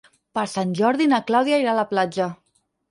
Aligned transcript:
Per 0.37 0.45
Sant 0.53 0.71
Jordi 0.79 1.07
na 1.13 1.21
Clàudia 1.29 1.63
irà 1.67 1.73
a 1.77 1.81
la 1.83 1.89
platja. 1.95 2.33